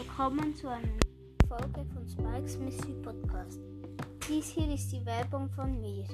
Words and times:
willkommen 0.00 0.54
zu 0.54 0.66
einer 0.66 0.88
Folge 1.46 1.84
von 1.92 2.08
Spikes 2.08 2.56
Mystery 2.56 2.94
Podcast. 3.02 3.60
Dies 4.26 4.48
hier 4.48 4.72
ist 4.72 4.90
die 4.90 5.04
Werbung 5.04 5.50
von 5.50 5.78
mir. 5.78 6.06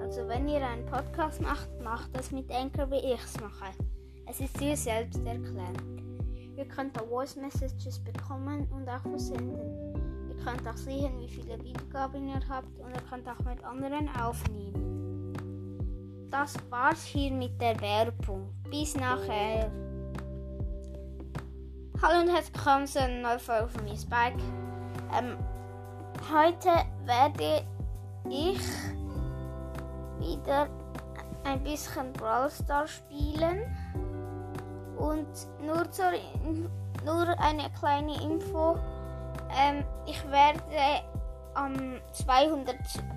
Also 0.00 0.26
wenn 0.26 0.48
ihr 0.48 0.66
einen 0.66 0.86
Podcast 0.86 1.42
macht, 1.42 1.68
macht 1.84 2.16
das 2.16 2.30
mit 2.30 2.50
Anchor, 2.50 2.90
wie 2.90 3.12
ich 3.12 3.22
es 3.22 3.38
mache. 3.38 3.74
Es 4.26 4.40
ist 4.40 4.58
dir 4.58 4.74
selbst 4.74 5.18
erklärt. 5.26 5.82
Ihr 6.56 6.64
könnt 6.64 6.98
auch 6.98 7.08
Voice 7.08 7.36
Messages 7.36 7.98
bekommen 7.98 8.66
und 8.72 8.88
auch 8.88 9.02
versenden. 9.02 9.94
Ihr 10.30 10.42
könnt 10.42 10.66
auch 10.66 10.76
sehen, 10.78 11.20
wie 11.20 11.28
viele 11.28 11.62
Wiedergaben 11.62 12.28
ihr 12.28 12.40
habt 12.48 12.78
und 12.78 12.88
ihr 12.88 13.02
könnt 13.10 13.28
auch 13.28 13.44
mit 13.44 13.62
anderen 13.62 14.08
aufnehmen. 14.18 15.34
Das 16.30 16.54
war's 16.70 17.04
hier 17.04 17.32
mit 17.32 17.60
der 17.60 17.78
Werbung. 17.82 18.48
Bis 18.70 18.96
nachher. 18.96 19.70
Hallo 22.02 22.20
und 22.20 22.28
herzlich 22.28 22.54
willkommen 22.54 22.86
zu 22.86 23.00
einer 23.00 23.22
neuen 23.22 23.38
Folge 23.38 23.68
von 23.68 23.84
mir, 23.84 23.96
Spike. 23.96 24.36
Ähm, 25.16 25.38
heute 26.30 26.68
werde 27.06 27.64
ich 28.28 28.60
wieder 30.18 30.68
ein 31.44 31.62
bisschen 31.62 32.12
Brawl 32.12 32.50
Stars 32.50 32.90
spielen. 32.90 33.62
Und 34.98 35.26
nur, 35.64 35.90
zur, 35.90 36.12
nur 37.06 37.28
eine 37.40 37.70
kleine 37.80 38.22
Info. 38.22 38.78
Ähm, 39.58 39.82
ich 40.04 40.22
werde 40.30 41.02
am 41.54 41.98
200 42.12 42.76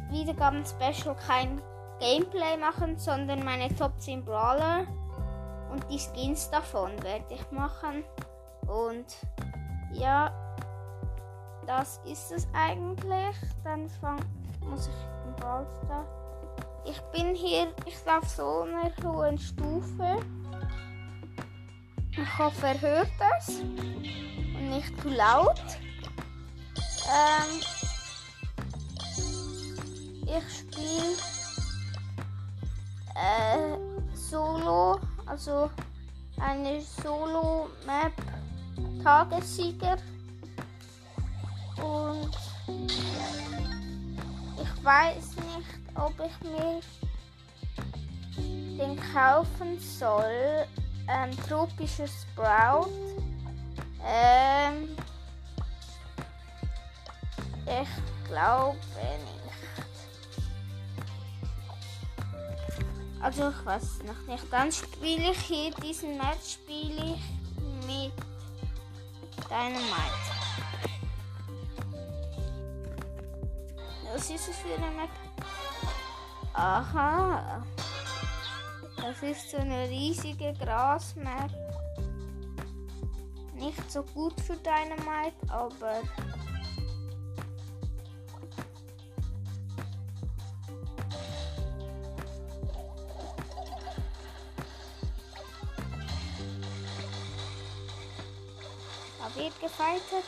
Wiedergaben 0.10 0.64
Special 0.66 1.18
kein 1.28 1.62
Gameplay 2.00 2.56
machen, 2.58 2.98
sondern 2.98 3.44
meine 3.44 3.76
Top 3.76 4.00
10 4.00 4.24
Brawler 4.24 4.86
und 5.70 5.84
die 5.92 6.00
Skins 6.00 6.50
davon 6.50 6.92
werde 7.04 7.26
ich 7.34 7.52
machen. 7.52 8.06
Und 8.68 9.06
ja, 9.92 10.32
das 11.66 12.00
ist 12.06 12.32
es 12.32 12.48
eigentlich. 12.54 13.36
Dann 13.64 13.90
fang, 13.90 14.20
muss 14.62 14.88
ich 14.88 15.28
im 15.28 15.36
Ballstar. 15.36 16.06
Ich 16.86 17.00
bin 17.12 17.36
hier, 17.36 17.68
ich 17.86 17.96
auf 18.10 18.28
so 18.28 18.62
einer 18.62 18.92
hohen 19.04 19.38
Stufe. 19.38 20.20
Ich 22.12 22.38
hoffe, 22.38 22.68
er 22.68 22.82
hört 22.82 23.12
es. 23.38 23.60
Und 23.60 24.70
nicht 24.70 25.00
zu 25.02 25.10
laut. 25.10 25.62
Ähm, 27.10 27.62
ich 30.24 30.58
spiele 30.58 31.16
äh, 33.16 33.78
Solo, 34.16 35.00
also 35.26 35.70
eine 36.40 36.82
Solo-Map 36.82 38.14
Tagessieger. 39.04 39.98
Und 41.78 42.38
ich 44.58 44.84
weiß 44.84 45.36
nicht, 45.36 45.70
ob 45.96 46.14
ich 46.20 46.50
mir 46.50 46.82
den 48.78 49.00
kaufen 49.14 49.80
soll. 49.80 50.66
Ähm, 51.08 51.32
tropischer 51.48 52.08
Sprout. 52.08 52.90
Ähm, 54.06 54.96
ich 57.66 58.28
glaube 58.28 58.78
nicht. 58.78 59.40
Also 63.22 63.50
ich 63.50 63.66
weiß 63.66 64.04
noch 64.06 64.34
nicht. 64.34 64.46
Dann 64.52 64.72
spiele 64.72 65.32
ich 65.32 65.40
hier 65.40 65.72
diesen 65.84 66.18
Match 66.18 66.54
spiele 66.54 67.16
ich 67.16 67.86
mit 67.86 68.29
Dynamite. 69.50 70.30
Was 74.14 74.30
ist 74.30 74.50
es 74.50 74.58
für 74.58 74.76
eine 74.76 74.92
Map? 74.96 75.10
Aha. 76.54 77.64
Das 78.98 79.24
ist 79.24 79.50
so 79.50 79.58
eine 79.58 79.90
riesige 79.90 80.54
Grasmap. 80.54 81.52
Nicht 83.56 83.92
so 83.92 84.04
gut 84.04 84.40
für 84.42 84.56
Dynamite, 84.58 85.36
aber 85.48 86.02
Wird 99.36 99.60
gefightet. 99.62 100.26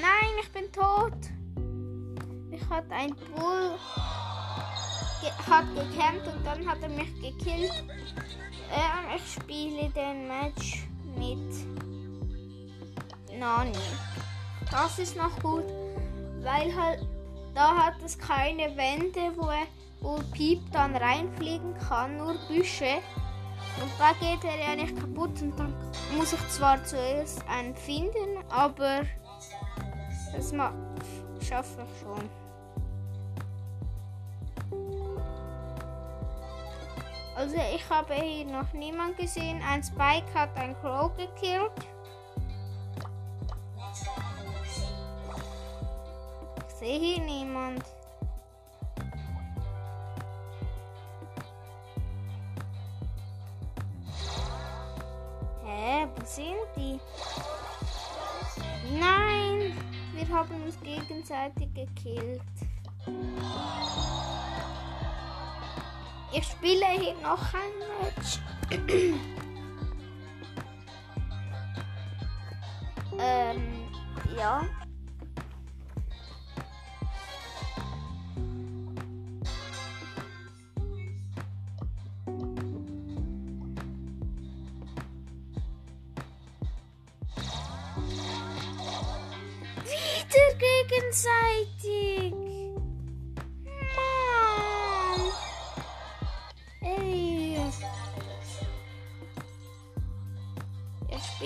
Nein, 0.00 0.34
ich 0.40 0.52
bin 0.52 0.72
tot. 0.72 1.12
Mich 2.48 2.68
hat 2.68 2.90
ein 2.90 3.14
Bull 3.14 3.78
ge 5.20 5.30
hat 5.30 5.66
gekämpft 5.74 6.26
und 6.26 6.44
dann 6.44 6.66
hat 6.66 6.82
er 6.82 6.88
mich 6.88 7.12
gekillt. 7.20 7.72
Ähm, 8.70 9.16
ich 9.16 9.32
spiele 9.32 9.88
den 9.90 10.28
Match 10.28 10.86
mit 11.16 11.38
Nani. 13.38 13.72
Das 14.70 14.98
ist 14.98 15.16
noch 15.16 15.38
gut, 15.40 15.64
weil 16.42 16.74
halt 16.74 17.00
da 17.54 17.76
hat 17.76 17.94
es 18.04 18.16
keine 18.16 18.76
Wände, 18.76 19.32
wo, 19.36 19.48
er, 19.48 19.66
wo 20.00 20.20
Piep 20.32 20.60
dann 20.70 20.94
reinfliegen 20.94 21.74
kann, 21.88 22.16
nur 22.18 22.34
Büsche. 22.46 22.98
Und 23.80 23.90
da 23.98 24.12
geht 24.20 24.44
er 24.44 24.58
ja 24.58 24.76
nicht 24.76 24.96
kaputt 24.96 25.42
und 25.42 25.58
dann 25.58 25.74
muss 26.16 26.32
ich 26.32 26.48
zwar 26.48 26.84
zuerst 26.84 27.42
einen 27.48 27.74
finden, 27.74 28.38
aber 28.48 29.02
das 30.32 30.52
schaffe 31.46 31.84
ich 31.84 32.00
schon. 32.00 32.47
Also 37.38 37.54
ich 37.72 37.88
habe 37.88 38.14
hier 38.14 38.46
noch 38.46 38.72
niemand 38.72 39.16
gesehen. 39.16 39.62
Ein 39.62 39.80
Spike 39.80 40.26
hat 40.34 40.56
ein 40.56 40.74
Crow 40.80 41.16
gekillt. 41.16 41.70
Ich 46.66 46.74
sehe 46.74 46.98
hier 46.98 47.20
niemand. 47.20 47.84
Hä, 55.64 56.08
wo 56.16 56.24
sind 56.24 56.56
die? 56.74 56.98
Nein, 58.98 59.78
wir 60.12 60.28
haben 60.36 60.60
uns 60.64 60.76
gegenseitig 60.80 61.72
gekillt. 61.72 62.42
Ich 66.30 66.44
spiele 66.44 66.86
hier 67.00 67.14
noch 67.22 67.54
ein 67.54 67.72
Match. 68.02 68.38
ähm, 73.18 73.88
ja. 74.36 74.62
Wieder 89.84 90.48
gegenseitig. 90.58 92.37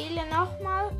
Spiele 0.02 0.26
nochmal. 0.26 0.90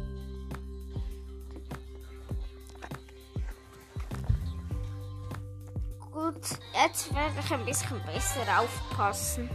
Gut, 6.12 6.34
jetzt 6.72 7.12
werde 7.14 7.34
ich 7.40 7.52
ein 7.52 7.64
bisschen 7.64 8.00
besser 8.04 8.60
aufpassen. 8.60 9.50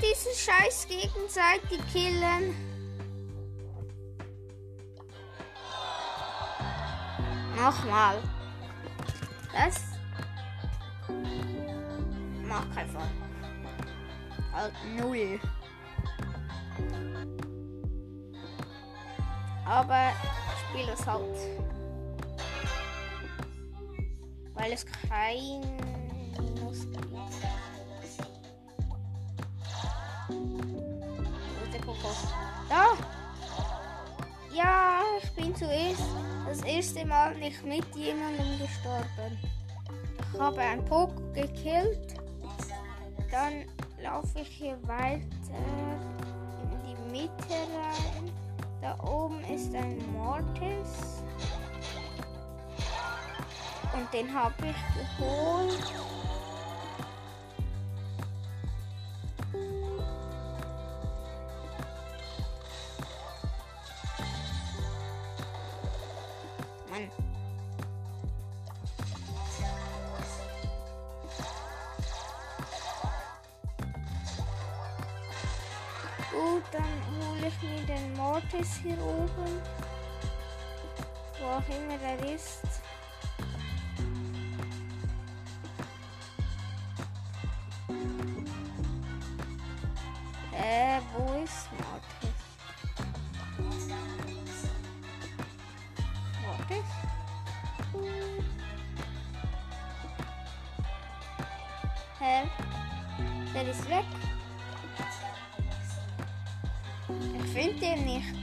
Diese 0.00 0.34
Scheiß 0.34 0.86
gegenseitig 0.88 1.80
killen. 1.92 2.54
Nochmal. 7.56 8.16
Das 9.52 9.82
macht 12.42 12.74
keinen 12.74 12.90
Fall. 12.90 13.10
Halt 14.52 14.72
null. 14.96 15.38
Aber 19.66 20.10
ich 20.10 20.60
spiele 20.68 20.92
es 20.92 21.06
halt. 21.06 21.36
Weil 24.54 24.72
es 24.72 24.84
kein 24.86 25.60
Minus 26.38 26.89
Da! 32.68 32.92
Ja, 34.52 35.00
ich 35.22 35.30
bin 35.32 35.54
zuerst 35.54 36.02
das 36.46 36.62
erste 36.62 37.06
Mal 37.06 37.34
nicht 37.36 37.64
mit 37.64 37.84
jemandem 37.94 38.58
gestorben. 38.58 39.38
Ich 40.32 40.40
habe 40.40 40.60
einen 40.60 40.84
Poko 40.84 41.20
gekillt. 41.32 42.14
Dann 43.30 43.64
laufe 44.02 44.40
ich 44.40 44.48
hier 44.48 44.76
weiter 44.86 45.22
in 46.62 46.80
die 46.86 47.12
Mitte 47.12 47.54
rein. 47.76 48.30
Da 48.80 48.98
oben 49.04 49.40
ist 49.44 49.74
ein 49.74 49.98
Mortis. 50.12 51.22
Und 53.92 54.12
den 54.12 54.32
habe 54.32 54.54
ich 54.58 55.18
geholt. 55.18 56.19
Dann 76.80 77.28
hole 77.28 77.46
ich 77.48 77.62
mir 77.62 77.86
den 77.86 78.14
Mortis 78.14 78.80
hier 78.82 78.98
oben. 78.98 79.60
Wo 81.38 81.46
auch 81.46 81.68
immer 81.68 82.00
er 82.02 82.34
ist. 82.34 82.62
Äh, 90.52 91.00
wo 91.16 91.42
Ich 107.42 107.50
finde 107.50 107.80
den 107.80 108.04
nicht. 108.04 108.34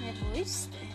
Ja, 0.00 0.12
wo 0.20 0.40
ist 0.40 0.70
der? 0.72 0.88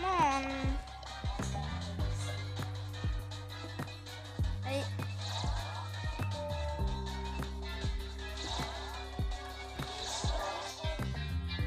Mann. 0.00 0.46
Ey. 4.68 4.82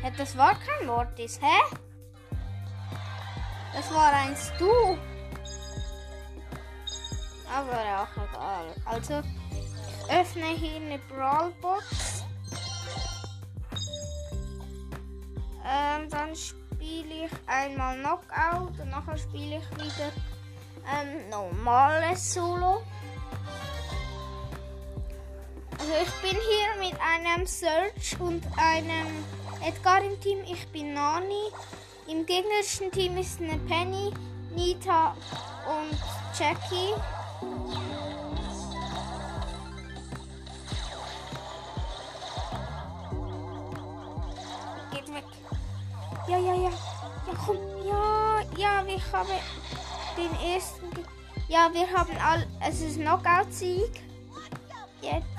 Ja, 0.02 0.10
das 0.18 0.38
war 0.38 0.56
kein 0.56 0.88
Mortis, 0.88 1.40
hä? 1.42 1.76
Das 3.84 3.94
war 3.94 4.14
ein 4.14 4.36
Stu. 4.36 4.98
Aber 7.54 8.02
auch 8.02 8.24
egal. 8.24 8.76
Also, 8.86 9.22
ich 9.52 10.12
öffne 10.12 10.46
hier 10.56 10.78
eine 10.78 11.00
Brawlbox. 11.00 12.24
Ähm, 15.66 16.10
dann 16.10 16.36
spiele 16.36 17.26
ich 17.26 17.32
einmal 17.46 17.98
Knockout 18.00 18.80
und 18.80 18.90
nachher 18.90 19.18
spiele 19.18 19.58
ich 19.58 19.78
wieder 19.78 20.12
ähm, 20.92 21.30
normales 21.30 22.34
Solo. 22.34 22.84
Also 25.80 25.92
ich 26.02 26.22
bin 26.22 26.40
hier 26.40 26.90
mit 26.90 27.00
einem 27.02 27.46
Search 27.46 28.20
und 28.20 28.44
einem 28.58 29.26
Edgar 29.62 30.04
im 30.04 30.20
Team. 30.22 30.40
Ich 30.46 30.68
bin 30.70 30.94
Nani. 30.94 31.52
Im 32.08 32.26
gegnerischen 32.26 32.92
Team 32.92 33.18
ist 33.18 33.40
eine 33.40 33.58
Penny, 33.60 34.12
Nita 34.56 35.16
und 35.66 35.98
Jackie. 36.38 36.94
Geht 44.92 45.14
weg. 45.14 45.24
Ja, 46.28 46.38
ja, 46.38 46.54
ja. 46.56 46.70
Ja, 46.70 47.34
komm. 47.46 47.58
Ja, 47.86 48.42
ja, 48.58 48.86
wir 48.86 49.02
haben 49.14 49.30
den 50.18 50.54
ersten. 50.54 50.90
Ja, 51.48 51.70
wir 51.72 51.90
haben 51.90 52.18
all. 52.18 52.46
Es 52.68 52.82
ist 52.82 53.00
Knockout-Sieg. 53.00 54.02
Jetzt 55.02 55.33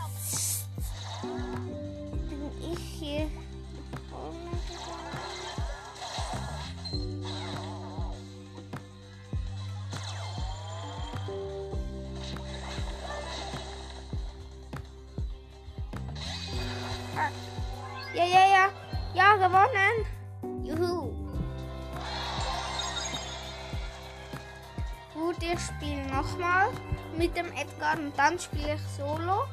mit 27.24 27.36
dem 27.38 27.46
Edgar 27.54 27.98
und 27.98 28.12
dann 28.18 28.38
spiele 28.38 28.74
ich 28.74 28.80
Solo. 28.98 29.44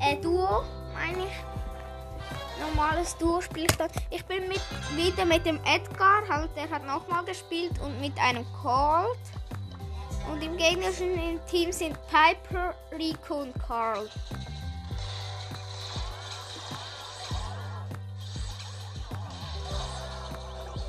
Äh, 0.00 0.16
Duo, 0.16 0.64
meine 0.94 1.26
ich. 1.26 2.60
Normales 2.60 3.16
Duo 3.18 3.40
spiele 3.40 3.66
ich 3.70 3.76
dann. 3.76 3.88
Ich 4.10 4.24
bin 4.24 4.48
mit, 4.48 4.60
wieder 4.96 5.24
mit 5.24 5.46
dem 5.46 5.60
Edgar, 5.64 6.22
halt, 6.28 6.50
der 6.56 6.68
hat 6.68 6.84
nochmal 6.84 7.24
gespielt 7.24 7.78
und 7.84 8.00
mit 8.00 8.18
einem 8.18 8.44
Colt. 8.62 9.16
Und 10.28 10.42
im 10.42 10.56
gegnerischen 10.56 11.40
Team 11.48 11.70
sind 11.70 11.96
Piper, 12.08 12.74
Rico 12.98 13.42
und 13.42 13.54
Carl. 13.64 14.08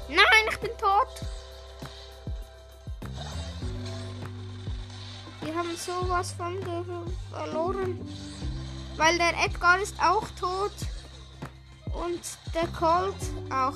Nein, 0.08 0.46
ich 0.50 0.60
bin 0.60 0.72
tot. 0.80 1.43
Wir 5.54 5.60
haben 5.60 5.78
sowas 5.78 6.32
von 6.32 6.58
verloren. 7.30 8.00
Weil 8.98 9.20
der 9.20 9.34
Edgar 9.46 9.80
ist 9.80 9.96
auch 10.02 10.28
tot. 10.32 10.72
Und 11.94 12.22
der 12.56 12.68
Colt 12.70 13.14
auch. 13.52 13.76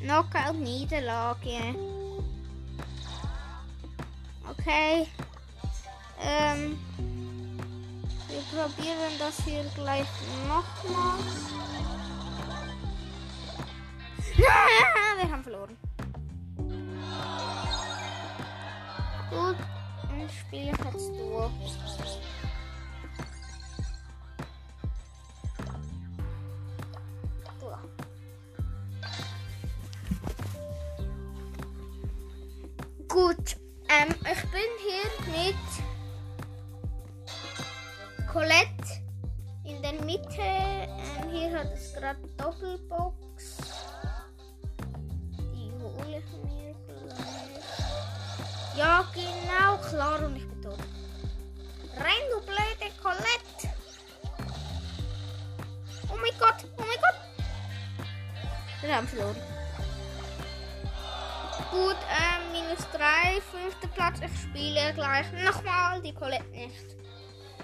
Knockout-Niederlage. 0.00 1.76
Okay. 4.50 5.06
Ähm, 6.20 6.76
wir 8.26 8.42
probieren 8.50 9.12
das 9.20 9.36
hier 9.44 9.62
gleich 9.76 10.08
nochmal. 10.48 11.20
Wir 15.20 15.30
haben 15.30 15.44
verloren. 15.44 15.76
Gut, 19.30 19.56
spiele 20.28 20.72
ich 20.72 20.78
jetzt. 20.78 21.08
Duo. 21.18 21.50
Gut, 33.08 33.56
ähm, 33.88 34.14
ich 34.20 34.42
bin 34.50 34.70
hier 34.84 35.08
mit 35.32 35.60
Colette 38.32 38.90
in 39.64 39.82
der 39.82 39.92
Mitte. 40.04 40.40
Ähm, 40.40 41.30
hier 41.30 41.52
hat 41.56 41.72
es 41.72 41.92
gerade 41.94 42.20
Doppelbox. 42.36 43.19
Klar 49.90 50.22
und 50.24 50.36
ich 50.36 50.48
bin 50.48 50.62
tot. 50.62 50.78
Renn, 51.98 52.24
du 52.30 52.40
blöde 52.46 52.90
Colette! 53.02 53.74
Oh 56.08 56.16
mein 56.16 56.38
Gott, 56.38 56.64
oh 56.78 56.82
mein 56.82 57.00
Gott! 57.00 57.18
Wir 58.80 58.96
haben 58.96 59.08
verloren. 59.08 59.36
Gut, 61.70 61.96
ähm, 62.08 62.52
minus 62.52 62.86
3, 62.92 63.40
fünfter 63.52 63.88
Platz. 63.88 64.20
Ich 64.24 64.40
spiele 64.40 64.92
gleich 64.94 65.26
nochmal 65.44 66.00
die 66.00 66.14
Colette 66.14 66.48
nicht. 66.50 66.96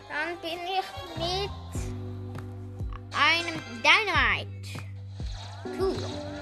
Dann 0.09 0.39
bin 0.43 0.59
ich 0.79 0.89
mit 1.17 1.51
einem 3.17 3.63
Dynamite. 3.83 4.85
Cool. 5.79 6.36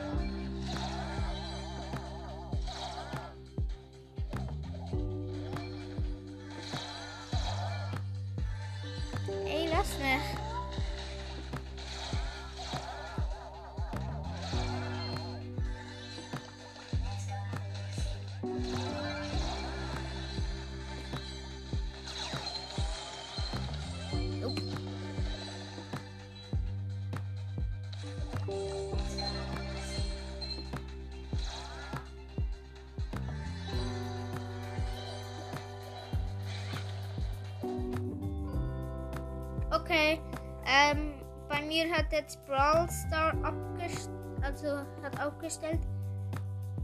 Okay, 39.94 40.20
ähm, 40.66 41.14
bei 41.48 41.62
mir 41.62 41.88
hat 41.94 42.06
jetzt 42.10 42.44
Brawl 42.46 42.90
Star 42.90 43.32
abgestellt, 43.44 44.10
also 44.42 44.78
hat 45.04 45.24
aufgestellt. 45.24 45.78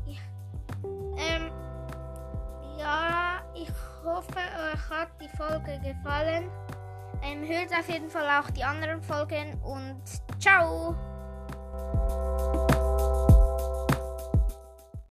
Ja. 0.07 0.21
Ähm, 1.19 1.50
ja, 2.79 3.43
ich 3.52 3.69
hoffe, 4.05 4.37
euch 4.37 4.90
hat 4.90 5.09
die 5.21 5.29
Folge 5.37 5.81
gefallen. 5.81 6.49
Ähm, 7.25 7.43
hört 7.49 7.76
auf 7.76 7.88
jeden 7.88 8.09
Fall 8.09 8.29
auch 8.29 8.49
die 8.50 8.62
anderen 8.62 9.02
Folgen 9.02 9.61
und 9.64 10.00
ciao! 10.38 10.95